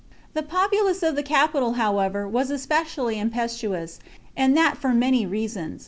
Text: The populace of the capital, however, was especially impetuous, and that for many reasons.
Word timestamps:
The 0.33 0.41
populace 0.41 1.03
of 1.03 1.15
the 1.15 1.21
capital, 1.21 1.73
however, 1.73 2.27
was 2.27 2.49
especially 2.49 3.19
impetuous, 3.19 3.99
and 4.35 4.57
that 4.57 4.75
for 4.75 4.95
many 4.95 5.27
reasons. 5.27 5.79